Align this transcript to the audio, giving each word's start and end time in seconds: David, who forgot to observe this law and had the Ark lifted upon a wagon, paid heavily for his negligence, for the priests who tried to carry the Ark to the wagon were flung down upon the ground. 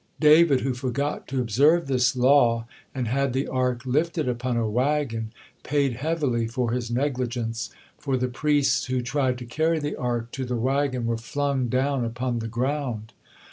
David, 0.19 0.61
who 0.61 0.73
forgot 0.73 1.27
to 1.27 1.39
observe 1.39 1.85
this 1.85 2.15
law 2.15 2.65
and 2.95 3.07
had 3.07 3.33
the 3.33 3.45
Ark 3.47 3.85
lifted 3.85 4.27
upon 4.27 4.57
a 4.57 4.67
wagon, 4.67 5.31
paid 5.61 5.93
heavily 5.97 6.47
for 6.47 6.71
his 6.71 6.89
negligence, 6.89 7.69
for 7.99 8.17
the 8.17 8.27
priests 8.27 8.85
who 8.87 9.03
tried 9.03 9.37
to 9.37 9.45
carry 9.45 9.77
the 9.77 9.95
Ark 9.95 10.31
to 10.31 10.43
the 10.43 10.57
wagon 10.57 11.05
were 11.05 11.17
flung 11.17 11.67
down 11.67 12.03
upon 12.03 12.39
the 12.39 12.47
ground. 12.47 13.13